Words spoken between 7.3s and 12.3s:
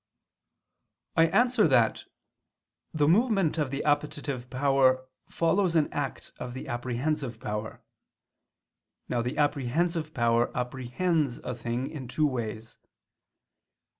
power. Now the apprehensive power apprehends a thing in two